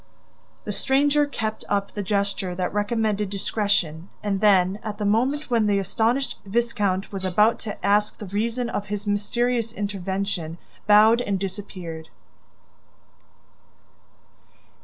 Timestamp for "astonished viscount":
5.77-7.11